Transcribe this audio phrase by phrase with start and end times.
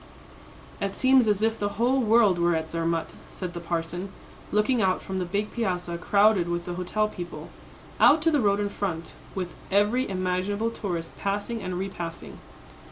[0.81, 4.11] "It seems as if the whole world were at Zermatt," said the parson,
[4.51, 7.51] looking out from the big piazza crowded with the hotel people,
[7.99, 12.39] out to the road in front, with every imaginable tourist passing and repassing.